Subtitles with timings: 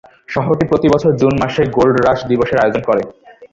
[0.29, 3.01] শহরটি প্রতি বছর জুন মাসে গোল্ড রাশ দিবসের আয়োজন করে।